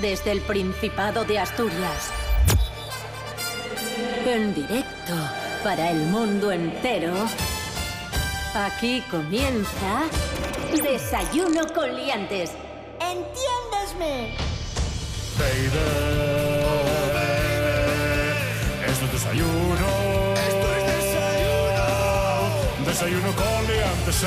[0.00, 2.10] desde el Principado de Asturias.
[4.26, 5.14] En directo
[5.64, 7.14] para el mundo entero.
[8.54, 10.02] Aquí comienza
[10.82, 12.50] Desayuno con Liantes.
[13.00, 14.36] ¡Entiéndesme!
[15.38, 15.70] Baby,
[16.64, 19.88] oh baby, esto es desayuno.
[20.34, 21.86] Esto es desayuno.
[22.86, 24.18] Desayuno con liantes,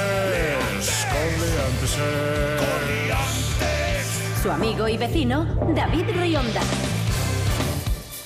[1.11, 1.91] con liantes.
[4.43, 6.59] Su amigo y vecino, David Rionda.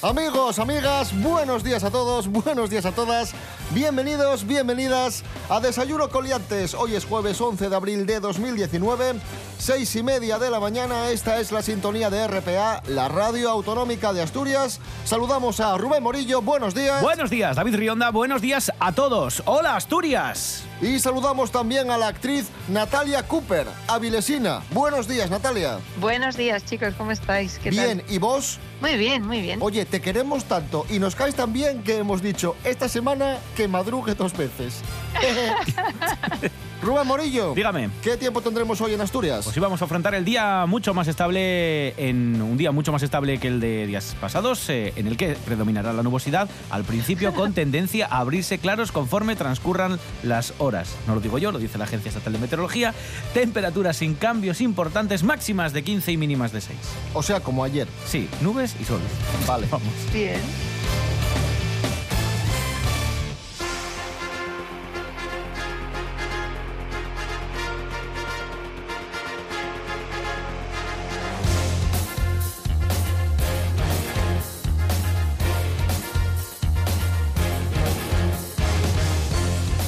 [0.02, 3.35] Amigos, amigas, buenos días a todos, buenos días a todas.
[3.70, 6.73] Bienvenidos, bienvenidas a Desayuno Coliantes.
[6.73, 9.13] Hoy es jueves 11 de abril de 2019,
[9.59, 11.11] seis y media de la mañana.
[11.11, 14.80] Esta es la sintonía de RPA, la radio autonómica de Asturias.
[15.05, 16.99] Saludamos a Rubén Morillo, buenos días.
[16.99, 19.44] Buenos días, David Rionda, buenos días a todos.
[19.45, 20.66] Hola, Asturias.
[20.81, 24.62] Y saludamos también a la actriz Natalia Cooper, avilesina.
[24.72, 25.80] Buenos días, Natalia.
[26.00, 27.58] Buenos días, chicos, ¿cómo estáis?
[27.58, 28.13] ¿Qué Bien, tal?
[28.13, 28.59] ¿y vos?
[28.80, 29.59] Muy bien, muy bien.
[29.62, 33.67] Oye, te queremos tanto y nos caes tan bien que hemos dicho esta semana que
[33.67, 34.81] madrugue dos veces.
[36.81, 37.89] Rubén Morillo, Dígame.
[38.03, 39.44] ¿qué tiempo tendremos hoy en Asturias?
[39.44, 43.39] Pues íbamos a afrontar el día mucho más estable, en un día mucho más estable
[43.39, 47.53] que el de días pasados, eh, en el que predominará la nubosidad, al principio con
[47.55, 50.95] tendencia a abrirse claros conforme transcurran las horas.
[51.08, 52.94] No lo digo yo, lo dice la Agencia Estatal de Meteorología.
[53.33, 56.78] Temperaturas sin cambios importantes, máximas de 15 y mínimas de 6.
[57.14, 57.88] O sea, como ayer.
[58.05, 59.00] Sí, nubes y sol.
[59.48, 59.67] Vale.
[59.72, 59.89] Vamos.
[60.14, 60.39] Bien.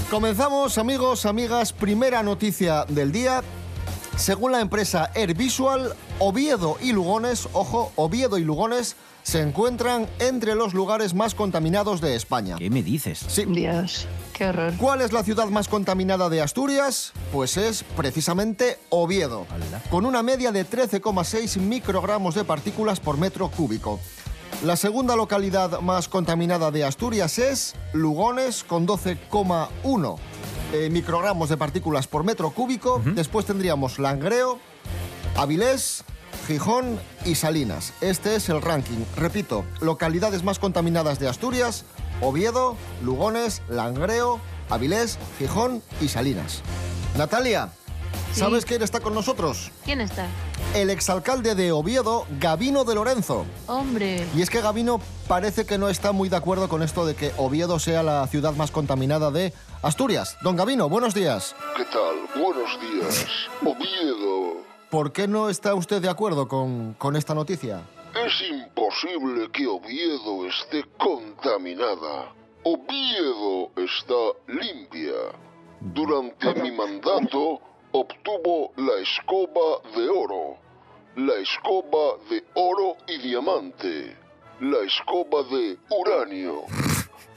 [0.09, 3.43] Comenzamos, amigos, amigas, primera noticia del día.
[4.17, 10.55] Según la empresa Air Visual, Oviedo y Lugones, ojo, Oviedo y Lugones se encuentran entre
[10.55, 12.55] los lugares más contaminados de España.
[12.57, 13.23] ¿Qué me dices?
[13.27, 13.45] Sí.
[13.45, 14.73] Dios, qué horror.
[14.77, 17.13] ¿Cuál es la ciudad más contaminada de Asturias?
[17.31, 19.45] Pues es precisamente Oviedo,
[19.91, 23.99] con una media de 13,6 microgramos de partículas por metro cúbico.
[24.63, 30.17] La segunda localidad más contaminada de Asturias es Lugones, con 12,1
[30.71, 33.01] eh, microgramos de partículas por metro cúbico.
[33.03, 34.59] Después tendríamos Langreo,
[35.35, 36.03] Avilés,
[36.47, 37.93] Gijón y Salinas.
[38.01, 39.03] Este es el ranking.
[39.15, 41.85] Repito, localidades más contaminadas de Asturias,
[42.21, 44.39] Oviedo, Lugones, Langreo,
[44.69, 46.61] Avilés, Gijón y Salinas.
[47.17, 47.69] Natalia,
[48.33, 49.71] ¿sabes quién está con nosotros?
[49.85, 50.27] ¿Quién está?
[50.75, 53.43] El exalcalde de Oviedo, Gabino de Lorenzo.
[53.65, 54.27] Hombre.
[54.35, 57.31] Y es que Gabino parece que no está muy de acuerdo con esto de que
[57.37, 60.37] Oviedo sea la ciudad más contaminada de Asturias.
[60.43, 61.55] Don Gabino, buenos días.
[61.75, 62.39] ¿Qué tal?
[62.39, 63.27] Buenos días.
[63.61, 64.63] Oviedo.
[64.91, 67.81] ¿Por qué no está usted de acuerdo con, con esta noticia?
[68.13, 72.31] Es imposible que Oviedo esté contaminada.
[72.63, 75.15] Oviedo está limpia.
[75.81, 77.59] Durante mi mandato
[77.91, 80.57] obtuvo la escoba de oro,
[81.15, 84.15] la escoba de oro y diamante,
[84.59, 86.63] la escoba de uranio,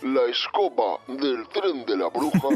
[0.02, 2.48] la escoba del tren de la bruja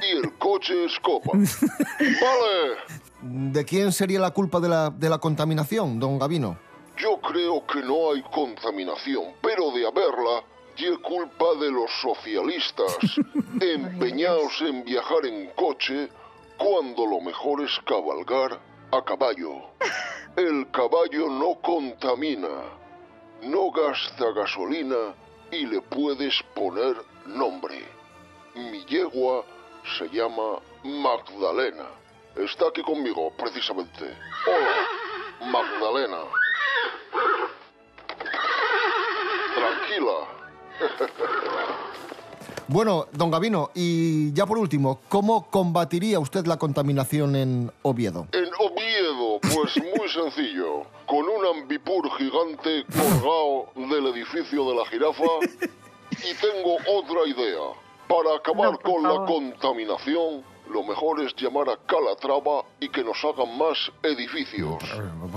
[0.00, 1.32] y el coche escoba.
[1.34, 2.76] ¡Vale!
[3.22, 6.58] ¿De quién sería la culpa de la, de la contaminación, don Gabino?
[6.96, 10.44] Yo creo que no hay contaminación, pero de haberla,
[10.78, 12.98] y culpa de los socialistas,
[13.60, 16.08] empeñados en viajar en coche
[16.56, 18.58] cuando lo mejor es cabalgar
[18.92, 19.70] a caballo.
[20.36, 22.48] El caballo no contamina,
[23.42, 25.14] no gasta gasolina
[25.50, 27.84] y le puedes poner nombre.
[28.54, 29.44] Mi yegua
[29.98, 31.86] se llama Magdalena.
[32.36, 34.14] Está aquí conmigo, precisamente.
[34.46, 36.18] Hola, Magdalena.
[39.54, 40.28] Tranquila.
[42.68, 48.26] Bueno, don Gabino, y ya por último, ¿cómo combatiría usted la contaminación en Oviedo?
[48.32, 50.82] En Oviedo, pues muy sencillo.
[51.06, 55.22] Con un ambipur gigante colgado del edificio de la jirafa.
[56.10, 57.60] Y tengo otra idea.
[58.08, 63.16] Para acabar No, con la contaminación, lo mejor es llamar a Calatrava y que nos
[63.24, 64.82] hagan más edificios.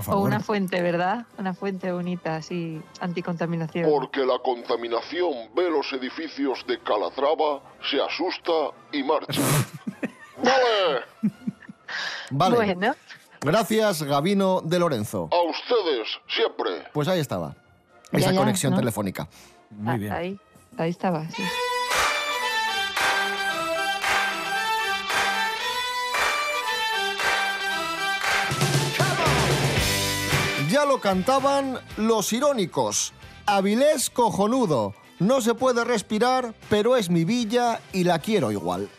[0.08, 1.26] O una fuente, ¿verdad?
[1.38, 3.90] Una fuente bonita, así, anticontaminación.
[3.90, 9.42] Porque la contaminación ve los edificios de Calatrava, se asusta y marcha.
[10.38, 11.04] ¡Vale!
[12.32, 12.56] Vale.
[12.56, 12.96] Bueno,
[13.42, 15.30] Gracias, Gabino de Lorenzo.
[15.32, 16.90] A ustedes, siempre.
[16.94, 17.56] Pues ahí estaba.
[18.12, 18.80] Ya, Esa ya, conexión ¿no?
[18.80, 19.30] telefónica.
[19.70, 20.12] Muy ah, bien.
[20.12, 20.40] ahí,
[20.78, 21.44] ahí estaba, sí.
[31.00, 33.14] Cantaban los irónicos.
[33.46, 34.94] Avilés cojonudo.
[35.20, 38.90] No se puede respirar, pero es mi villa y la quiero igual.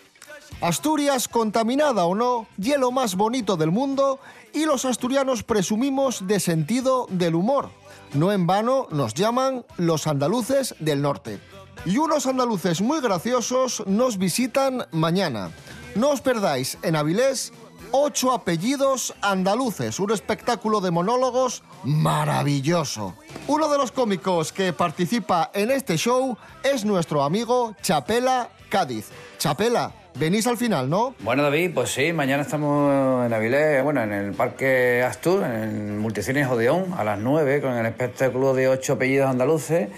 [0.60, 4.20] Asturias, contaminada o no, hielo más bonito del mundo
[4.52, 7.70] y los asturianos presumimos de sentido del humor.
[8.12, 11.40] No en vano nos llaman los andaluces del norte.
[11.86, 15.50] Y unos andaluces muy graciosos nos visitan mañana.
[15.94, 17.52] No os perdáis en Avilés
[17.92, 23.14] ocho apellidos andaluces, un espectáculo de monólogos maravilloso.
[23.46, 29.08] Uno de los cómicos que participa en este show es nuestro amigo Chapela Cádiz.
[29.38, 31.14] Chapela, venís al final, ¿no?
[31.20, 35.98] Bueno, David, pues sí, mañana estamos en Avilés, bueno, en el Parque Astur, en el
[35.98, 39.88] Multicines Odeón, a las 9, con el espectáculo de ocho apellidos andaluces.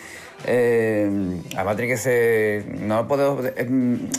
[0.46, 3.66] Eh, además tiene que ser, no puedo eh,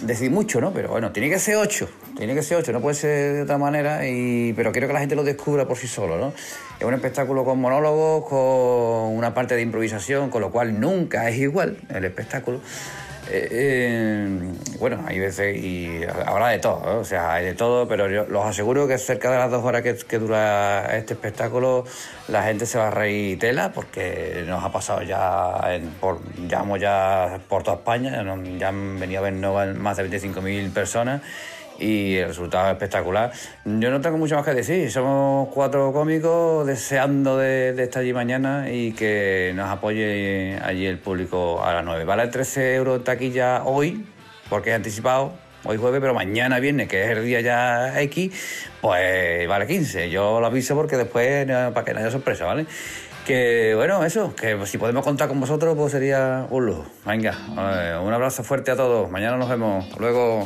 [0.04, 0.74] decir mucho, ¿no?
[0.74, 3.58] Pero bueno, tiene que ser ocho, tiene que ser ocho, no puede ser de otra
[3.58, 6.34] manera, y, pero quiero que la gente lo descubra por sí solo, ¿no?
[6.80, 11.38] Es un espectáculo con monólogos, con una parte de improvisación, con lo cual nunca es
[11.38, 12.62] igual el espectáculo.
[13.30, 16.96] Eh, eh, bueno, hay veces y habrá de todo, ¿eh?
[16.98, 19.82] o sea, hay de todo, pero yo los aseguro que cerca de las dos horas
[19.82, 21.86] que, dura este espectáculo,
[22.28, 27.40] la gente se va a reír tela porque nos ha pasado ya, en, por, ya
[27.48, 28.24] por toda España,
[28.58, 31.22] ya han venido a vernos más de 25.000 personas
[31.80, 33.32] y el resultado es espectacular.
[33.66, 38.72] Yo no tengo mucho más que decir, somos cuatro cómicos deseando de, estar allí mañana
[38.72, 42.06] y que nos apoye allí el público a las 9.
[42.06, 44.06] Vale 13 euros taquilla hoy,
[44.50, 45.34] porque he anticipado,
[45.64, 48.32] hoy jueves, pero mañana viernes, que es el día ya X,
[48.82, 50.10] pues vale 15.
[50.10, 52.66] Yo lo aviso porque después, para que no haya sorpresa, ¿vale?
[53.26, 56.86] Que bueno, eso, que si podemos contar con vosotros, pues sería un lujo.
[57.06, 57.38] Venga,
[58.02, 59.10] un abrazo fuerte a todos.
[59.10, 59.86] Mañana nos vemos.
[59.98, 60.46] Luego.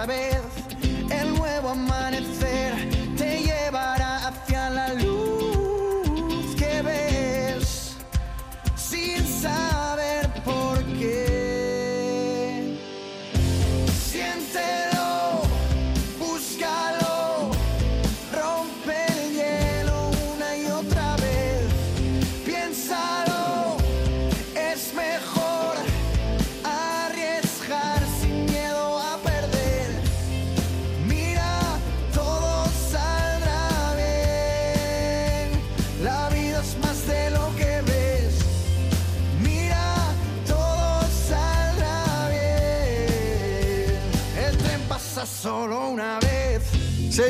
[0.00, 0.49] Esta vez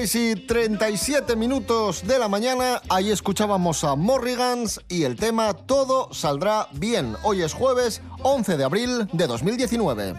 [0.07, 6.09] 6 y 37 minutos de la mañana, ahí escuchábamos a Morrigans y el tema Todo
[6.15, 7.17] saldrá bien.
[7.23, 10.15] Hoy es jueves 11 de abril de 2019.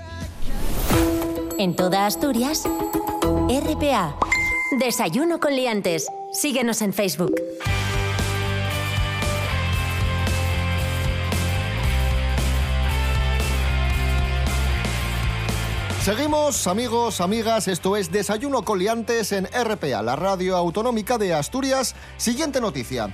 [1.58, 2.66] En toda Asturias,
[3.50, 4.16] RPA.
[4.80, 6.06] Desayuno con liantes.
[6.32, 7.34] Síguenos en Facebook.
[16.04, 21.94] Seguimos, amigos, amigas, esto es Desayuno Coliantes en RPA, la radio autonómica de Asturias.
[22.18, 23.14] Siguiente noticia.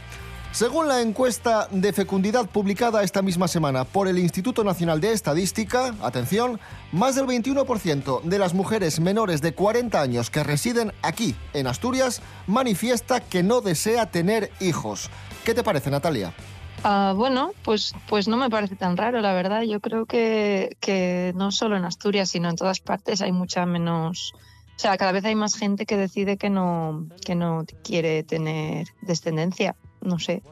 [0.53, 5.95] Según la encuesta de fecundidad publicada esta misma semana por el Instituto Nacional de Estadística,
[6.01, 6.61] atención,
[6.93, 12.21] más del 21% de las mujeres menores de 40 años que residen aquí, en Asturias,
[12.47, 15.09] manifiesta que no desea tener hijos.
[15.43, 16.33] ¿Qué te parece, Natalia?
[16.83, 19.63] Ah, bueno, pues, pues no me parece tan raro, la verdad.
[19.63, 24.33] Yo creo que, que no solo en Asturias, sino en todas partes hay mucha menos...
[24.75, 28.87] O sea, cada vez hay más gente que decide que no, que no quiere tener
[29.01, 29.75] descendencia.
[30.01, 30.43] No sé.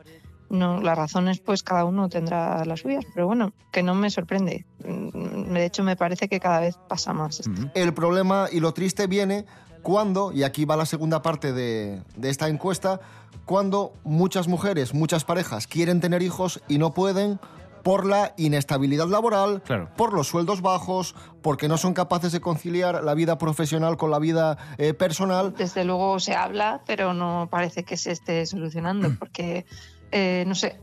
[0.50, 4.66] No, las razones, pues cada uno tendrá las suyas, pero bueno, que no me sorprende.
[4.84, 7.42] Mm, De hecho, me parece que cada vez pasa más.
[7.74, 9.46] El problema y lo triste viene
[9.86, 13.00] cuando, y aquí va la segunda parte de, de esta encuesta,
[13.46, 17.40] cuando muchas mujeres, muchas parejas quieren tener hijos y no pueden
[17.84, 19.92] por la inestabilidad laboral, Claro.
[19.96, 21.14] por los sueldos bajos,
[21.44, 25.54] porque no son capaces de conciliar la vida profesional con la vida eh, personal.
[25.56, 29.68] Desde luego se habla, pero no parece que se esté solucionando, porque,
[30.12, 30.80] eh, no sé,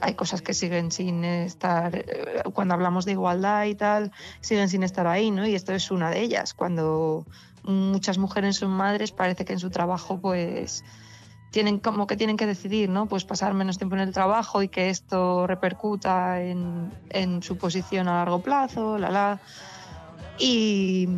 [0.00, 4.82] hay cosas que siguen sin estar, eh, cuando hablamos de igualdad y tal, siguen sin
[4.82, 5.46] estar ahí, ¿no?
[5.46, 6.54] Y esto es una de ellas.
[6.54, 7.26] Cuando
[7.66, 10.84] muchas mujeres son madres, parece que en su trabajo, pues
[11.50, 13.06] tienen como que tienen que decidir, ¿no?
[13.06, 18.08] Pues pasar menos tiempo en el trabajo y que esto repercuta en, en su posición
[18.08, 19.40] a largo plazo, la la.
[20.38, 21.08] Y,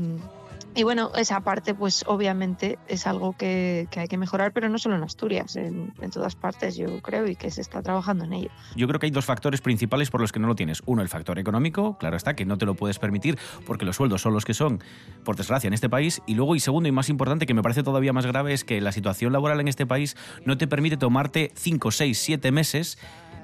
[0.75, 4.79] y bueno, esa parte pues obviamente es algo que, que hay que mejorar, pero no
[4.79, 8.33] solo en Asturias, en, en todas partes yo creo y que se está trabajando en
[8.33, 8.51] ello.
[8.77, 10.83] Yo creo que hay dos factores principales por los que no lo tienes.
[10.87, 14.23] Uno, el factor económico, claro está, que no te lo puedes permitir porque los sueldos
[14.23, 14.83] son los que son,
[15.25, 16.23] por desgracia, en este país.
[16.27, 18.81] Y luego, y segundo y más importante, que me parece todavía más grave, es que
[18.81, 22.99] la situación laboral en este país no te permite tomarte 5, 6, 7 meses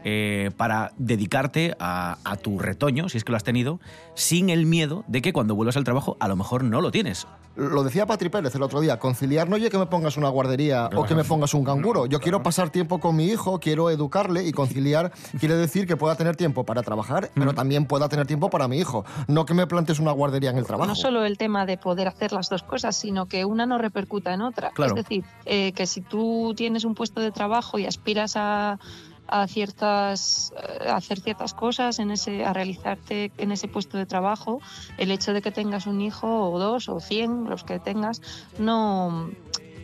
[0.04, 3.80] eh, para dedicarte a, a tu retoño, si es que lo has tenido,
[4.14, 7.26] sin el miedo de que cuando vuelvas al trabajo a lo mejor no lo tienes.
[7.56, 10.90] Lo decía Patri Pérez el otro día, conciliar no oye que me pongas una guardería
[10.94, 12.06] o que me pongas un canguro.
[12.06, 16.16] Yo quiero pasar tiempo con mi hijo, quiero educarle y conciliar quiere decir que pueda
[16.16, 19.04] tener tiempo para trabajar, pero también pueda tener tiempo para mi hijo.
[19.28, 20.88] No que me plantes una guardería en el trabajo.
[20.88, 24.34] No solo el tema de poder hacer las dos cosas, sino que una no repercuta
[24.34, 24.70] en otra.
[24.70, 24.96] Claro.
[24.96, 28.80] Es decir, eh, que si tú tienes un puesto de trabajo y aspiras a,
[29.26, 34.06] a ciertas eh, a hacer ciertas cosas en ese a realizarte en ese puesto de
[34.06, 34.60] trabajo
[34.98, 38.20] el hecho de que tengas un hijo o dos o cien los que tengas
[38.58, 39.30] no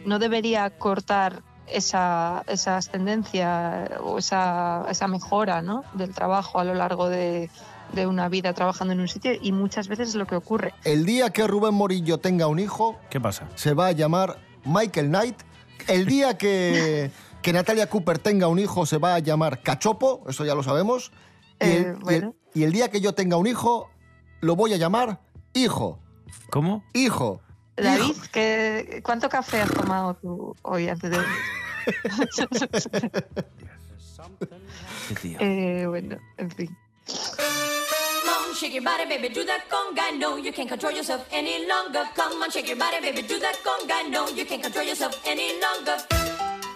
[0.05, 1.43] no debería cortar
[1.73, 5.85] esa, esa ascendencia o esa, esa mejora ¿no?
[5.95, 7.51] del trabajo a lo largo de,
[7.93, 10.75] de una vida trabajando en un sitio y muchas veces es lo que ocurre.
[10.85, 13.49] El día que Rubén Morillo tenga un hijo, ¿Qué pasa?
[13.55, 15.37] se va a llamar Michael Knight.
[15.89, 17.11] El día que,
[17.43, 21.13] que Natalia Cooper tenga un hijo, se va a llamar Cachopo, eso ya lo sabemos.
[21.61, 22.35] Y el, Eh, y el- bueno.
[22.55, 23.91] y el día que yo tenga un hijo,
[24.41, 25.21] lo voy a llamar
[25.53, 25.99] Hijo.
[26.51, 26.85] ¿Cómo?
[26.95, 27.41] Hijo.
[27.77, 31.19] David, ¿qué- ¿cuánto café has tomado tú hoy antes de
[35.41, 36.77] eh, bueno, en fin.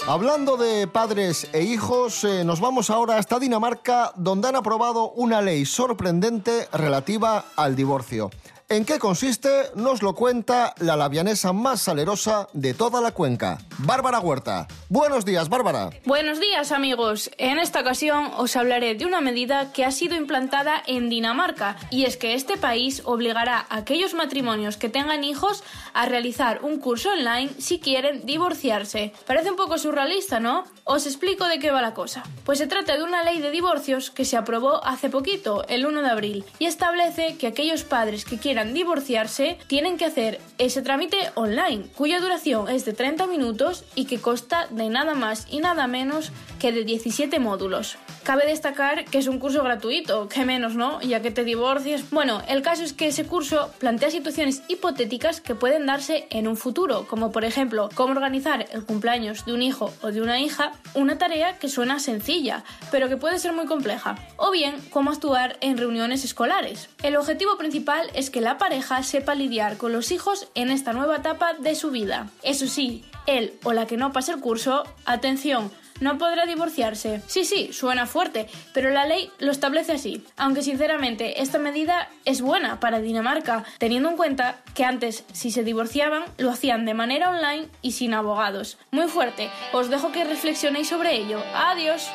[0.07, 5.41] Hablando de padres e hijos, eh, nos vamos ahora hasta Dinamarca, donde han aprobado una
[5.41, 8.31] ley sorprendente relativa al divorcio.
[8.75, 9.71] ¿En qué consiste?
[9.77, 14.67] Nos lo cuenta la labianesa más salerosa de toda la cuenca, Bárbara Huerta.
[14.89, 15.91] Buenos días, Bárbara.
[16.05, 20.83] Buenos días amigos, en esta ocasión os hablaré de una medida que ha sido implantada
[20.89, 25.63] en Dinamarca y es que este país obligará a aquellos matrimonios que tengan hijos
[25.93, 29.13] a realizar un curso online si quieren divorciarse.
[29.25, 30.65] Parece un poco surrealista, ¿no?
[30.83, 32.25] Os explico de qué va la cosa.
[32.45, 36.03] Pues se trata de una ley de divorcios que se aprobó hace poquito, el 1
[36.03, 41.19] de abril, y establece que aquellos padres que quieran divorciarse tienen que hacer ese trámite
[41.35, 45.87] online, cuya duración es de 30 minutos y que consta de nada más y nada
[45.87, 47.99] menos que de 17 módulos.
[48.23, 51.01] Cabe destacar que es un curso gratuito, que menos, ¿no?
[51.03, 52.09] Ya que te divorcias.
[52.11, 56.57] Bueno, el caso es que ese curso plantea situaciones hipotéticas que pueden darse en un
[56.57, 60.73] futuro, como por ejemplo, cómo organizar el cumpleaños de un hijo o de una hija,
[60.95, 65.59] una tarea que suena sencilla, pero que puede ser muy compleja, o bien cómo actuar
[65.61, 66.89] en reuniones escolares.
[67.03, 71.17] El objetivo principal es que la pareja sepa lidiar con los hijos en esta nueva
[71.17, 72.29] etapa de su vida.
[72.43, 75.71] Eso sí, él o la que no pase el curso, atención,
[76.01, 77.23] no podrá divorciarse.
[77.27, 80.23] Sí, sí, suena fuerte, pero la ley lo establece así.
[80.37, 85.65] Aunque sinceramente esta medida es buena para Dinamarca, teniendo en cuenta que antes si se
[85.65, 88.77] divorciaban lo hacían de manera online y sin abogados.
[88.91, 91.43] Muy fuerte, os dejo que reflexionéis sobre ello.
[91.55, 92.11] Adiós.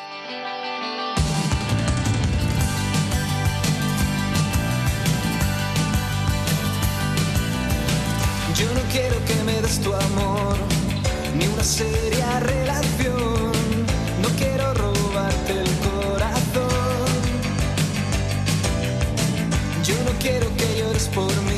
[8.60, 10.56] Yo no quiero que me des tu amor,
[11.34, 13.52] ni una seria relación.
[14.22, 17.08] No quiero robarte el corazón.
[19.82, 21.49] Yo no quiero que llores por mí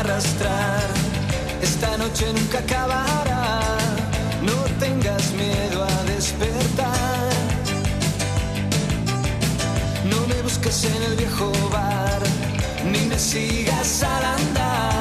[0.00, 0.86] arrastrar.
[1.62, 3.60] Esta noche nunca acabará.
[4.42, 7.30] No tengas miedo a despertar.
[10.10, 12.22] No me busques en el viejo bar,
[12.92, 14.95] ni me sigas al andar.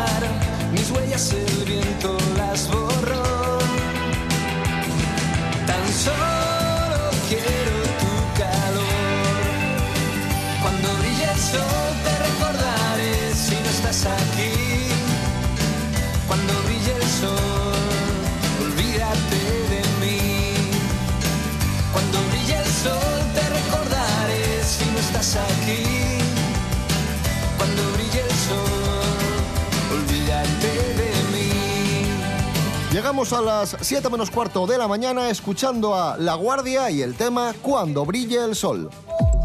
[33.06, 37.14] Llegamos a las 7 menos cuarto de la mañana escuchando a La Guardia y el
[37.14, 38.90] tema Cuando brille el sol.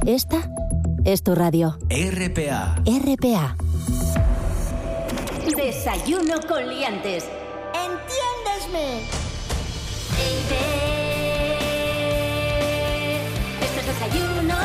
[0.06, 0.50] Esta
[1.04, 1.76] es tu radio.
[1.90, 2.76] RPA.
[2.86, 3.56] RPA.
[5.54, 7.26] Desayuno con liantes.
[7.74, 9.02] ¡Entiéndesme!
[13.60, 14.56] Esto es desayuno.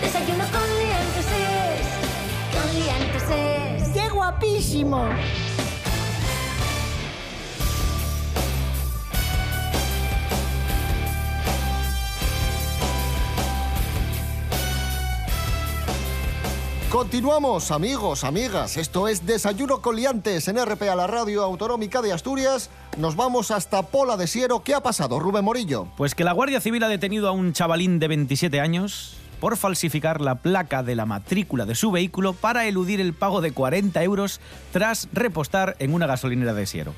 [0.00, 1.86] Desayuno con liantes es.
[2.58, 3.88] Con liantes es.
[3.90, 5.06] ¡Qué guapísimo!
[16.92, 18.76] Continuamos, amigos, amigas.
[18.76, 22.68] Esto es Desayuno con Liantes en RPA, la radio autonómica de Asturias.
[22.98, 24.62] Nos vamos hasta Pola de Siero.
[24.62, 25.88] ¿Qué ha pasado, Rubén Morillo?
[25.96, 30.20] Pues que la Guardia Civil ha detenido a un chavalín de 27 años por falsificar
[30.20, 34.42] la placa de la matrícula de su vehículo para eludir el pago de 40 euros
[34.70, 36.92] tras repostar en una gasolinera de Siero.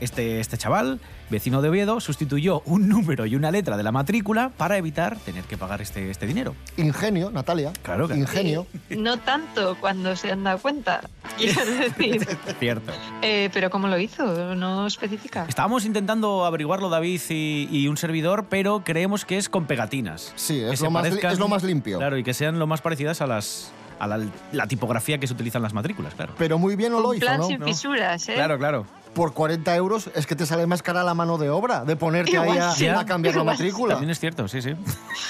[0.00, 1.00] Este, este chaval,
[1.30, 5.44] vecino de Oviedo, sustituyó un número y una letra de la matrícula para evitar tener
[5.44, 6.54] que pagar este, este dinero.
[6.76, 7.72] Ingenio, Natalia.
[7.82, 8.20] Claro, claro.
[8.20, 8.66] Ingenio.
[8.90, 11.00] No tanto cuando se han dado cuenta,
[11.38, 12.26] quiero decir.
[12.60, 12.92] Cierto.
[13.22, 14.54] Eh, pero ¿cómo lo hizo?
[14.54, 15.46] No especifica.
[15.48, 20.32] Estábamos intentando averiguarlo David y, y un servidor, pero creemos que es con pegatinas.
[20.36, 21.98] Sí, Que es lo, más, es lo más limpio.
[21.98, 24.20] Claro, y que sean lo más parecidas a las a la,
[24.52, 26.34] la tipografía que se utiliza en las matrículas, claro.
[26.36, 27.46] Pero muy bien lo Un hizo, plan ¿no?
[27.46, 28.34] sin fisuras, ¿eh?
[28.34, 28.86] Claro, claro.
[29.16, 32.36] Por 40 euros es que te sale más cara la mano de obra de ponerte
[32.36, 32.86] ahí Igual a, sí.
[32.86, 33.94] a cambiar la matrícula.
[33.94, 34.74] También es cierto, sí, sí.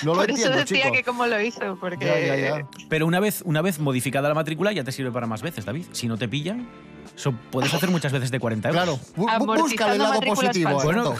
[0.02, 0.92] No lo Por eso entiendo, decía chico.
[0.92, 2.04] que cómo lo hizo, porque...
[2.04, 2.66] Ya, ya, ya.
[2.88, 5.84] Pero una vez, una vez modificada la matrícula ya te sirve para más veces, David.
[5.92, 6.66] Si no te pillan,
[7.16, 9.00] eso puedes hacer muchas veces de 40 euros.
[9.14, 10.82] Claro, busca el lado positivo.
[10.82, 11.14] Bueno.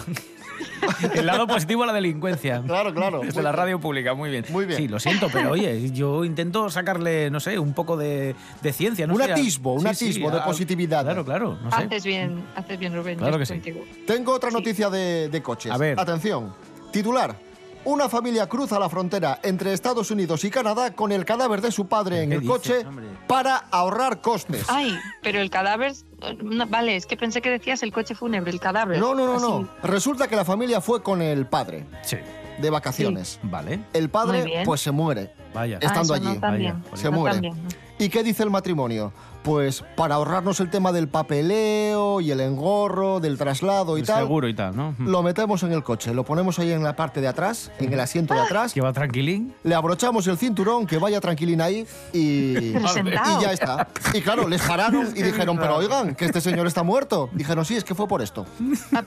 [1.15, 2.63] El lado positivo a la delincuencia.
[2.67, 3.21] Claro, claro.
[3.21, 4.45] Desde la radio pública, muy bien.
[4.51, 4.79] Muy bien.
[4.79, 9.07] Sí, lo siento, pero oye, yo intento sacarle, no sé, un poco de, de ciencia.
[9.07, 11.05] No Un sé, atisbo, un sí, atisbo sí, de a- positividad.
[11.05, 11.85] Claro, claro, no sé.
[11.85, 13.19] Haces bien, haces bien, Rubén.
[13.19, 13.55] Claro que sí.
[13.55, 13.81] contigo.
[14.07, 14.57] Tengo otra Sí.
[14.57, 15.73] noticia de, de coches.
[15.73, 15.99] A ver.
[15.99, 16.53] Atención.
[16.93, 17.37] Titular.
[17.85, 21.87] Una familia cruza la frontera entre Estados Unidos y Canadá con el cadáver de su
[21.87, 23.07] padre en ¿Qué el dices, coche hombre?
[23.29, 24.65] para ahorrar costes.
[24.69, 25.93] Ay, pero el cadáver...
[26.35, 28.99] no, vale, es que pensé que decías el coche fúnebre, el cadáver.
[28.99, 29.43] No, no, no, Así.
[29.47, 29.69] no.
[29.83, 32.17] Resulta que la familia fue con el padre Sí,
[32.59, 33.39] de vacaciones.
[33.43, 33.81] vale.
[33.93, 35.79] El padre pues se muere Vaya.
[35.83, 36.39] Ah, estando no allí.
[36.39, 37.51] Vaya, Se No muere.
[37.99, 39.13] ¿Y qué dice el matrimonio?
[39.43, 44.23] Pues para ahorrarnos el tema del papeleo y el engorro, del traslado y El tal,
[44.25, 44.97] seguro y tal, ¿no?
[44.99, 48.01] lo metemos en el coche, lo ponemos ahí en la parte de atrás, en el
[48.01, 49.55] asiento de atrás, Que va tranquilín.
[49.63, 53.39] le abrochamos el cinturón, que vaya tranquilín ahí y, sentado.
[53.41, 53.87] y ya está.
[54.15, 57.31] Y claro, les pararon y dijeron, pero oigan, que este señor está muerto.
[57.33, 58.47] Dijeron, sí, es que fue por esto.
[58.93, 59.05] Ah,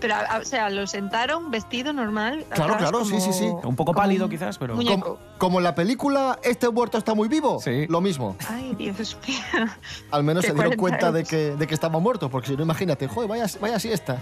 [0.00, 2.44] Pero, ah, o sea, lo sentaron vestido normal.
[2.50, 3.46] Claro, atrás, claro, sí, como- sí, sí.
[3.64, 4.76] Un poco pálido quizás, pero...
[4.76, 7.86] Como, como en la película Este muerto está muy vivo, Sí.
[7.90, 8.36] Lo mismo.
[8.48, 9.66] Ay, Dios mío.
[10.12, 12.62] Al menos se dieron 40 cuenta de que, de que estaba muerto, porque si no,
[12.62, 14.18] imagínate, joder, vaya, vaya siesta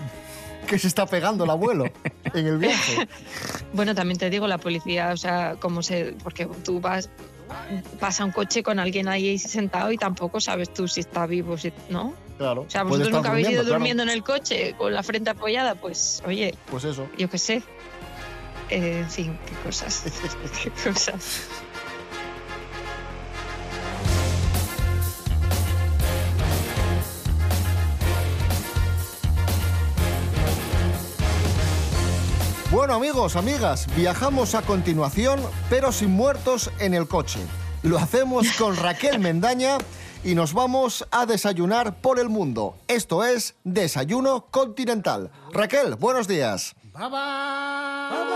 [0.67, 1.85] que se está pegando el abuelo
[2.35, 3.09] en el viaje.
[3.75, 6.17] Bueno, también te digo, la policía, o sea, como se.
[6.23, 7.11] Porque tú vas.
[8.01, 11.73] Pasa un coche con alguien ahí sentado y tampoco sabes tú si está vivo, si
[11.91, 12.15] no.
[12.39, 12.63] Claro.
[12.63, 13.75] O sea, vosotros nunca habéis ido claro.
[13.75, 17.07] durmiendo en el coche con la frente apoyada, pues, oye, Pues eso.
[17.19, 17.63] yo qué sé.
[18.71, 20.05] Eh, en fin, qué cosas.
[20.63, 21.43] qué cosas.
[32.89, 37.39] Bueno, amigos, amigas, viajamos a continuación, pero sin muertos en el coche.
[37.83, 39.77] Lo hacemos con Raquel Mendaña
[40.25, 42.77] y nos vamos a desayunar por el mundo.
[42.89, 45.31] Esto es Desayuno Continental.
[45.53, 46.75] Raquel, buenos días.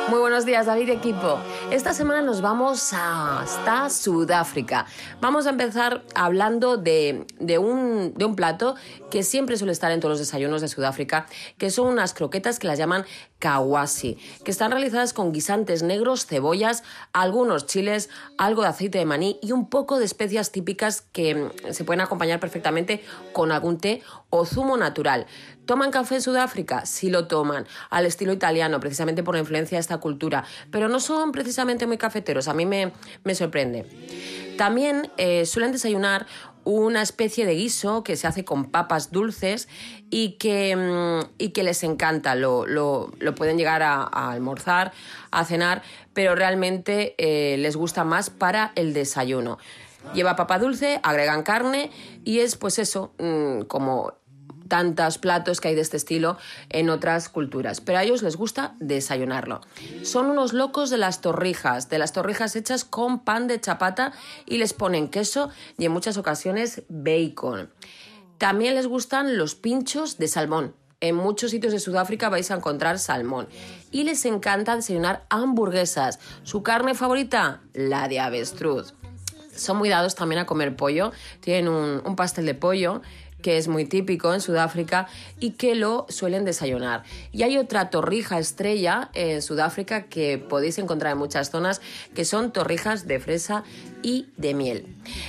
[0.09, 1.39] Muy buenos días, David y equipo.
[1.73, 4.87] Esta semana nos vamos hasta Sudáfrica.
[5.21, 8.77] Vamos a empezar hablando de, de un, de un plato
[9.11, 11.27] que siempre suele estar en todos los desayunos de Sudáfrica,
[11.59, 13.05] que son unas croquetas que las llaman
[13.43, 19.41] kawasi, que están realizadas con guisantes negros, cebollas, algunos chiles, algo de aceite de maní
[19.43, 23.03] y un poco de especias típicas que mm, se pueden acompañar perfectamente
[23.33, 24.01] con algún té
[24.31, 25.27] o zumo natural.
[25.67, 26.87] ¿Toman café en Sudáfrica?
[26.87, 31.01] Sí lo toman, al estilo italiano, precisamente por la influencia de esta cultura, pero no
[31.01, 32.93] son precisamente muy cafeteros, a mí me,
[33.25, 33.87] me sorprende.
[34.57, 36.27] También eh, suelen desayunar
[36.65, 39.69] una especie de guiso que se hace con papas dulces
[40.11, 42.35] y que, mm, y que les encanta.
[42.35, 44.93] Lo, lo- lo pueden llegar a, almorzar,
[45.31, 49.59] a cenar, pero realmente eh, les gusta más para el desayuno.
[50.15, 51.91] Lleva papa dulce, agregan carne
[52.25, 54.15] y es pues eso, mm, como
[54.73, 56.39] tantos platos que hay de este estilo
[56.71, 59.61] en otras culturas, pero a ellos les gusta desayunarlo.
[60.03, 64.15] Son unos locos de las torrijas, de las torrijas hechas con pan de chapata
[64.47, 67.69] y les ponen queso y en muchas ocasiones bacon.
[68.39, 70.75] También les gustan los pinchos de salmón.
[71.01, 73.49] en muchos sitios de Sudáfrica vais a encontrar salmón.
[73.91, 76.19] Y les encanta desayunar hamburguesas.
[76.45, 77.61] ¿Su carne favorita?
[77.75, 78.95] La de avestruz.
[79.55, 81.13] Son muy dados también a comer pollo.
[81.41, 83.03] Tienen un, un pastel de pollo
[83.43, 85.09] que es muy típico en Sudáfrica
[85.41, 87.03] y que lo suelen desayunar.
[87.33, 91.81] Y hay otra torrija estrella en Sudáfrica que podéis encontrar en muchas zonas,
[92.15, 93.65] que son torrijas de fresa
[94.03, 94.87] y de miel.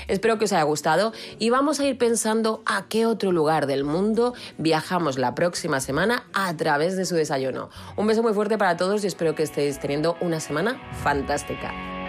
[0.07, 3.83] Espero que os haya gustado y vamos a ir pensando a qué otro lugar del
[3.83, 7.69] mundo viajamos la próxima semana a través de su desayuno.
[7.97, 12.02] Un beso muy fuerte para todos y espero que estéis teniendo una semana fantástica.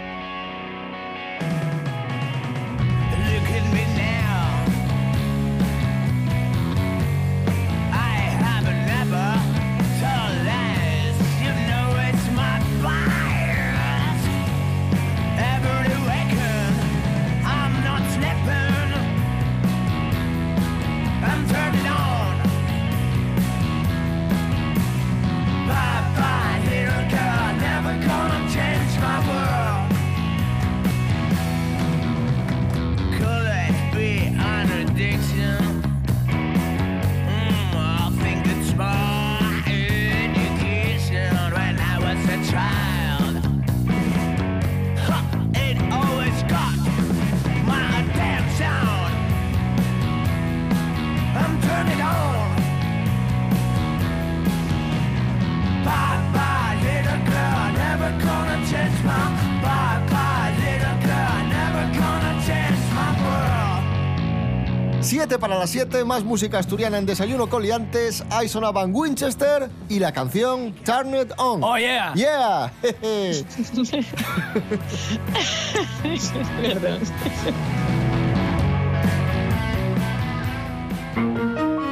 [65.47, 68.23] Para las 7, más música asturiana en Desayuno con Liantes.
[68.31, 71.63] Ahí sonaban Winchester y la canción Turn It On.
[71.63, 72.15] ¡Oh, yeah!
[72.15, 72.73] ¡Yeah!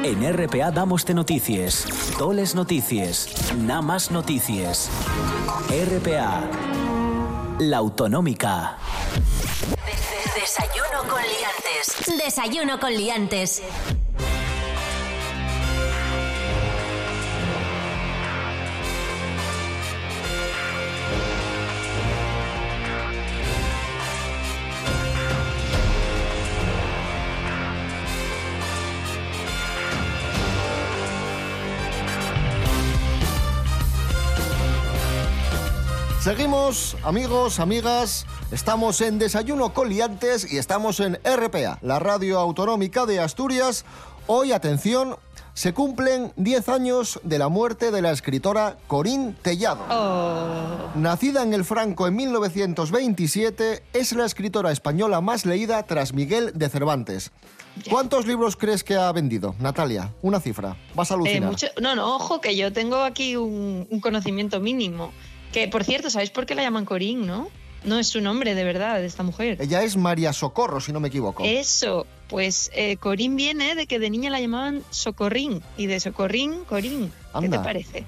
[0.03, 1.85] En RPA damos de noticias.
[2.17, 3.53] Toles noticias.
[3.55, 4.89] Nada más noticias.
[5.69, 6.41] RPA.
[7.59, 8.77] La autonómica.
[10.35, 11.52] Desayuno con liantes.
[12.17, 13.61] Desayuno con liantes.
[36.23, 38.25] Seguimos, amigos, amigas.
[38.51, 43.83] Estamos en Desayuno con Liantes y estamos en RPA, la radio autonómica de Asturias.
[44.27, 45.15] Hoy, atención,
[45.55, 50.91] se cumplen 10 años de la muerte de la escritora Corín Tellado.
[50.95, 56.69] Nacida en el Franco en 1927, es la escritora española más leída tras Miguel de
[56.69, 57.31] Cervantes.
[57.89, 60.11] ¿Cuántos libros crees que ha vendido, Natalia?
[60.21, 60.77] Una cifra.
[60.93, 61.49] Vas a Eh, alucinar.
[61.49, 65.11] mucho- no, no, ojo, que yo tengo aquí un, un conocimiento mínimo.
[65.51, 67.47] Que, por cierto, ¿sabéis por qué la llaman Corín, no?
[67.85, 69.57] No es su nombre de verdad, de esta mujer.
[69.61, 71.43] Ella es María Socorro, si no me equivoco.
[71.45, 75.61] Eso, pues eh, Corín viene de que de niña la llamaban Socorrín.
[75.77, 77.11] Y de Socorrín, Corín.
[77.39, 78.05] ¿Qué te parece?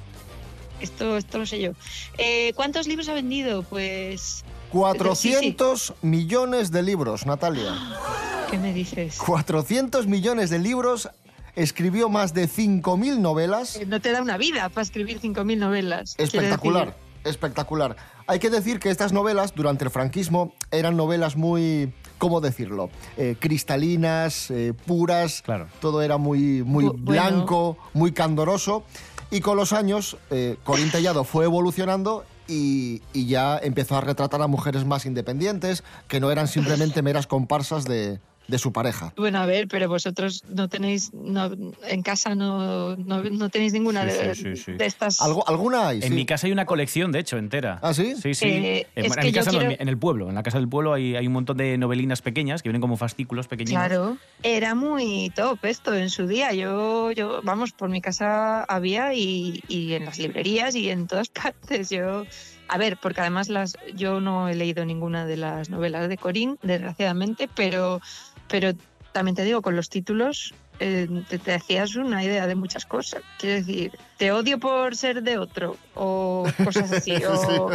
[0.79, 1.71] Esto, esto lo sé yo.
[2.17, 3.63] Eh, ¿Cuántos libros ha vendido?
[3.63, 4.43] Pues.
[4.71, 7.73] 400 millones de libros, Natalia.
[8.51, 9.17] ¿Qué me dices?
[9.17, 11.09] 400 millones de libros,
[11.55, 13.77] escribió más de 5.000 novelas.
[13.77, 16.15] Eh, No te da una vida para escribir 5.000 novelas.
[16.17, 17.95] Espectacular, espectacular.
[18.27, 22.89] Hay que decir que estas novelas, durante el franquismo, eran novelas muy, ¿cómo decirlo?
[23.17, 25.43] Eh, cristalinas, eh, puras.
[25.43, 25.67] Claro.
[25.79, 27.05] Todo era muy, muy Bu- bueno.
[27.05, 28.83] blanco, muy candoroso.
[29.29, 34.41] Y con los años, eh, Corín Tellado fue evolucionando y, y ya empezó a retratar
[34.41, 39.13] a mujeres más independientes, que no eran simplemente meras comparsas de, de su pareja.
[39.17, 41.49] Bueno, a ver, pero vosotros no tenéis, no,
[41.87, 44.71] en casa no, no, no tenéis ninguna Sí, de, sí, sí, sí.
[44.73, 45.21] de estas.
[45.21, 45.97] ¿Algo, ¿Alguna hay?
[45.97, 46.13] En sí.
[46.13, 47.79] mi casa hay una colección, de hecho, entera.
[47.81, 48.15] ¿Ah, sí?
[48.21, 48.45] Sí, sí.
[48.47, 50.29] Eh, en, es en que mi casa quiero- en el pueblo.
[50.29, 52.97] En la casa del pueblo hay, hay un montón de novelinas pequeñas que vienen como
[52.97, 53.77] fascículos pequeñitos.
[53.79, 56.53] Claro, era muy top esto en su día.
[56.53, 61.29] Yo, yo vamos, por mi casa había y, y en las librerías y en todas
[61.29, 61.89] partes.
[61.89, 62.25] Yo,
[62.67, 66.57] a ver, porque además las, yo no he leído ninguna de las novelas de Corín,
[66.61, 68.01] desgraciadamente, pero,
[68.47, 68.73] pero
[69.11, 73.21] también te digo, con los títulos eh, te, te hacías una idea de muchas cosas.
[73.39, 77.13] Quiero decir, te odio por ser de otro o cosas así.
[77.25, 77.71] o,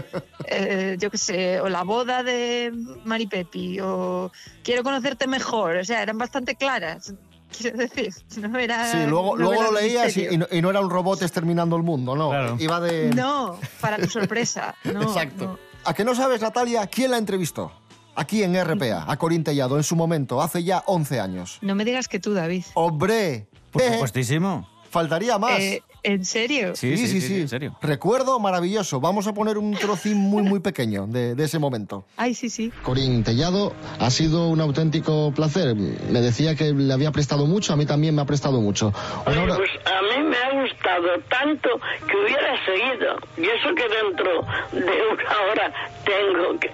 [0.47, 2.73] eh, yo qué sé, o la boda de
[3.05, 4.31] Mari Pepi o
[4.63, 5.77] quiero conocerte mejor.
[5.77, 7.15] O sea, eran bastante claras.
[7.59, 8.91] Quiero decir, no era.
[8.91, 11.83] Sí, luego, luego lo leías y, y no, y no era un robot exterminando el
[11.83, 12.31] mundo, no.
[12.31, 12.57] Claro.
[12.59, 13.11] Iba de...
[13.15, 14.75] No, para tu sorpresa.
[14.85, 15.45] No, Exacto.
[15.45, 15.59] no.
[15.85, 17.73] ¿A que no sabes, Natalia, quién la entrevistó?
[18.15, 21.59] Aquí en RPA, a Corín Tellado, en su momento, hace ya 11 años.
[21.63, 22.65] No me digas que tú, David.
[22.75, 23.47] ¡Hombre!
[23.71, 24.69] Por Eh, supuestísimo.
[24.91, 25.59] Faltaría más.
[25.61, 26.75] Eh, ¿En serio?
[26.77, 27.77] Sí, sí, sí, en serio.
[27.83, 29.01] Recuerdo maravilloso.
[29.01, 32.05] Vamos a poner un trocín muy, muy pequeño de, de ese momento.
[32.17, 32.73] Ay, sí, sí.
[32.83, 35.75] Corín Tellado, ha sido un auténtico placer.
[35.75, 38.93] Me decía que le había prestado mucho, a mí también me ha prestado mucho.
[39.27, 41.69] Oye, pues a mí me ha gustado tanto
[42.07, 43.17] que hubiera seguido.
[43.37, 45.73] Y eso que dentro de una hora
[46.05, 46.69] tengo que,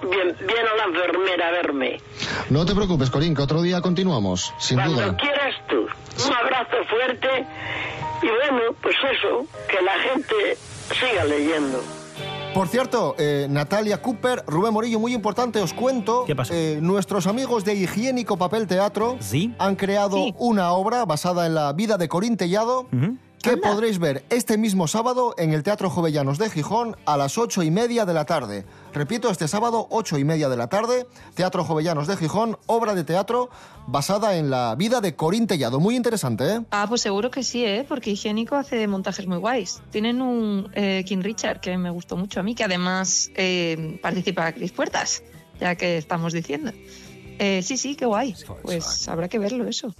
[0.00, 2.00] viene la enfermera a verme.
[2.48, 5.16] No te preocupes, Corín, que otro día continuamos, sin Cuando duda.
[5.16, 5.86] quieras tú.
[6.26, 7.46] Un abrazo fuerte
[8.22, 10.56] y bueno, pues eso, que la gente
[10.98, 11.82] siga leyendo.
[12.54, 16.24] Por cierto, eh, Natalia Cooper, Rubén Morillo, muy importante, os cuento.
[16.26, 16.52] ¿Qué pasó?
[16.52, 19.18] eh, nuestros amigos de Higiénico Papel Teatro
[19.58, 22.86] han creado una obra basada en la vida de Corín Tellado.
[23.42, 27.62] Que podréis ver este mismo sábado en el Teatro Jovellanos de Gijón a las ocho
[27.62, 28.66] y media de la tarde.
[28.92, 33.04] Repito, este sábado, ocho y media de la tarde, Teatro Jovellanos de Gijón, obra de
[33.04, 33.48] teatro
[33.86, 35.80] basada en la vida de Corín Tellado.
[35.80, 36.60] Muy interesante, ¿eh?
[36.70, 37.84] Ah, pues seguro que sí, ¿eh?
[37.88, 39.80] Porque Higiénico hace montajes muy guays.
[39.90, 44.52] Tienen un eh, King Richard que me gustó mucho a mí, que además eh, participa
[44.52, 45.22] Cris Puertas,
[45.60, 46.72] ya que estamos diciendo.
[47.38, 48.34] Eh, sí, sí, qué guay.
[48.62, 49.94] Pues habrá que verlo eso.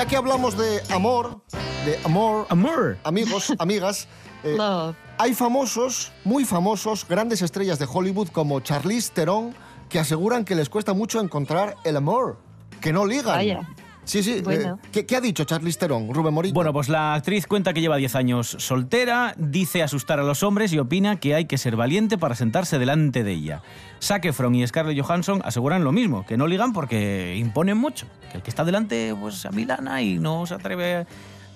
[0.00, 1.42] Ya que hablamos de amor,
[1.84, 2.96] de amor, amor.
[3.04, 4.08] amigos, amigas,
[4.42, 4.96] eh, Love.
[5.18, 9.54] hay famosos, muy famosos, grandes estrellas de Hollywood como Charlize Theron
[9.90, 12.38] que aseguran que les cuesta mucho encontrar el amor,
[12.80, 13.34] que no ligan.
[13.34, 13.68] Vaya.
[14.04, 14.40] Sí, sí.
[14.42, 14.78] Bueno.
[14.82, 16.54] eh, ¿qué, qué ha dicho Charlize Theron, Rubén Morillo?
[16.54, 20.72] Bueno, pues la actriz cuenta que lleva 10 años soltera, dice asustar a los hombres
[20.72, 23.62] y opina que hay que ser valiente para sentarse delante de ella.
[24.02, 28.38] Zac Efron y Scarlett Johansson aseguran lo mismo, que no ligan porque imponen mucho, que
[28.38, 31.06] el que está delante pues amilana y no se atreve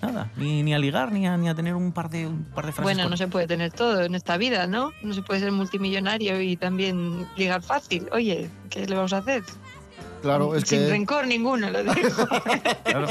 [0.02, 2.66] nada, ni, ni a ligar ni a, ni a tener un par de, un par
[2.66, 2.84] de frases.
[2.84, 4.90] Bueno, con- no se puede tener todo en esta vida, ¿no?
[5.02, 8.06] No se puede ser multimillonario y también ligar fácil.
[8.12, 9.42] Oye, ¿qué le vamos a hacer?
[10.24, 10.88] Claro, es Sin que...
[10.88, 11.92] rencor ninguno, lo digo.
[12.84, 13.06] Claro.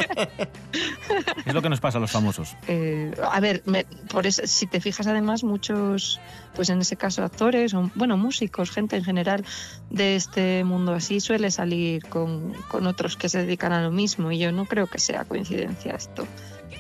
[1.46, 2.56] Es lo que nos pasa a los famosos.
[2.68, 6.20] Eh, a ver, me- por eso, si te fijas además muchos,
[6.56, 9.46] pues en ese caso actores, o, bueno, músicos, gente en general
[9.90, 14.32] de este mundo así suele salir con, con otros que se dedican a lo mismo
[14.32, 16.26] y yo no creo que sea coincidencia esto.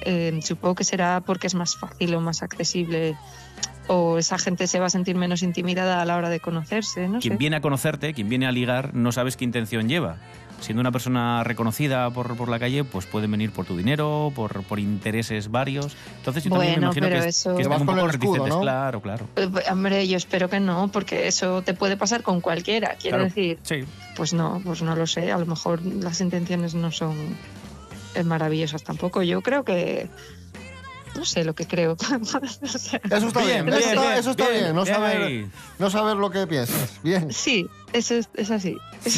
[0.06, 3.16] Eh, supongo que será porque es más fácil o más accesible
[3.88, 7.20] o esa gente se va a sentir menos intimidada a la hora de conocerse, no
[7.20, 7.38] Quien sé.
[7.38, 10.18] viene a conocerte, quien viene a ligar, no sabes qué intención lleva.
[10.62, 14.64] Siendo una persona reconocida por, por la calle, pues pueden venir por tu dinero, por,
[14.64, 15.98] por intereses varios.
[16.20, 18.14] Entonces yo también me imagino que, pero es- eso- que vas un con poco el
[18.16, 18.48] escudo.
[18.48, 18.62] ¿no?
[18.62, 19.28] Claro, claro.
[19.36, 22.96] Eh, Hombre, yo espero que no, porque eso te puede pasar con cualquiera.
[22.98, 23.84] Quiero Claro, decir, sí.
[24.16, 25.34] pues no, pues no lo sé.
[25.34, 27.14] A lo mejor las intenciones no son
[28.16, 29.22] eh, maravillosas tampoco.
[29.22, 30.08] Yo creo que
[31.16, 31.96] no sé lo que creo.
[32.02, 35.46] Eso está bien, Bien, eso, está, bien, eso está bien, bien, no, saber,
[35.80, 37.00] no saber lo que piensas.
[37.04, 37.32] Bien.
[37.32, 38.78] Sí, eso es, es así.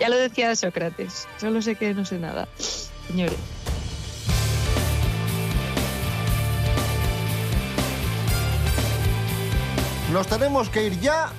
[0.00, 1.26] ya lo decía Sócrates.
[1.38, 2.48] Solo sé que no sé nada.
[3.08, 3.36] Señores.
[10.12, 11.30] Nos tenemos que ir ya,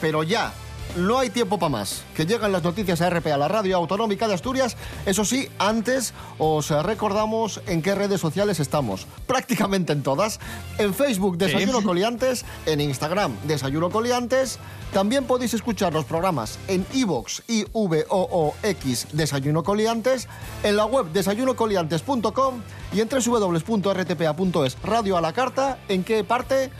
[0.00, 0.54] pero ya.
[0.96, 2.04] No hay tiempo para más.
[2.14, 4.76] Que llegan las noticias a RPA, la radio autonómica de Asturias.
[5.06, 9.08] Eso sí, antes os recordamos en qué redes sociales estamos.
[9.26, 10.38] Prácticamente en todas.
[10.78, 12.44] En Facebook, Desayuno Coliantes.
[12.66, 14.60] En Instagram, Desayuno Coliantes.
[14.92, 20.28] También podéis escuchar los programas en iVoox y VOOX Desayuno Coliantes.
[20.62, 22.60] En la web desayunocoliantes.com
[22.92, 24.78] y en www.rtpa.es.
[24.84, 25.78] Radio a la carta.
[25.88, 26.70] ¿En qué parte?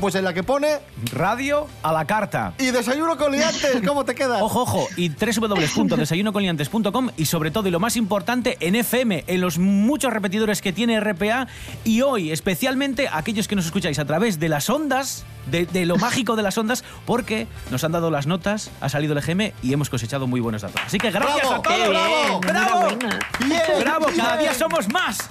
[0.00, 0.78] Pues en la que pone
[1.12, 2.54] Radio a la carta.
[2.58, 4.42] y desayuno con liantes, ¿cómo te queda?
[4.42, 9.58] Ojo, ojo, y www.desayunocoliantes.com y sobre todo, y lo más importante, en FM, en los
[9.58, 11.46] muchos repetidores que tiene RPA
[11.84, 15.96] y hoy, especialmente, aquellos que nos escucháis a través de las ondas, de, de lo
[15.96, 19.72] mágico de las ondas, porque nos han dado las notas, ha salido el EGM y
[19.72, 20.80] hemos cosechado muy buenos datos.
[20.86, 21.54] Así que gracias ¡Bravo!
[21.56, 22.40] a todos.
[22.42, 22.88] ¡Bravo!
[23.40, 24.06] Bien, ¡Bravo!
[24.16, 24.50] Cada bien.
[24.50, 25.28] día somos más.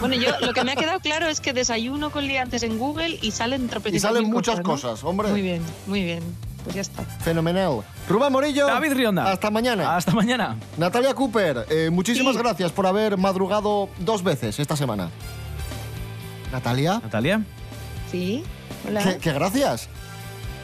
[0.00, 3.18] Bueno, yo lo que me ha quedado claro es que desayuno con liantes en Google
[3.20, 4.62] y salen tropecientas Y salen muchas ¿no?
[4.62, 5.28] cosas, hombre.
[5.28, 6.22] Muy bien, muy bien.
[6.64, 7.02] Pues ya está.
[7.04, 7.82] Fenomenal.
[8.08, 8.66] Rubén Morillo.
[8.66, 9.30] David Rionda.
[9.32, 9.96] Hasta mañana.
[9.96, 10.56] Hasta mañana.
[10.78, 12.42] Natalia Cooper, eh, muchísimas Sí.
[12.42, 15.10] gracias por haber madrugado dos veces esta semana.
[16.52, 17.42] Natalia, Natalia.
[18.10, 18.42] Sí.
[18.88, 19.02] Hola.
[19.02, 19.88] ¿qué, qué gracias?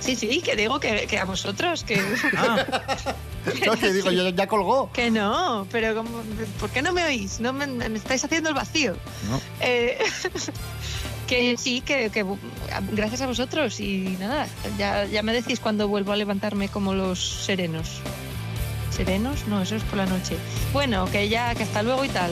[0.01, 2.01] Sí, sí, que digo que, que a vosotros, que,
[2.37, 2.59] Ah,
[3.67, 4.91] No, que digo, ya, ya colgó.
[4.93, 6.23] que no, pero como,
[6.61, 7.41] ¿por qué no me oís?
[7.41, 8.97] No me, me estáis haciendo el vacío.
[9.29, 9.41] no.
[9.61, 9.99] Eh,
[11.27, 12.25] que sí, que, que
[12.93, 14.47] gracias a vosotros y nada,
[14.79, 18.01] ya, ya me decís cuando vuelvo a levantarme como los serenos.
[18.91, 19.47] ¿Serenos?
[19.47, 20.37] No, eso es por la noche.
[20.73, 22.31] Bueno, que ya, que hasta luego y tal.